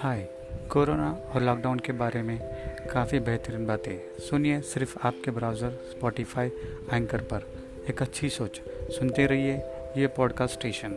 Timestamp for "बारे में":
1.92-2.38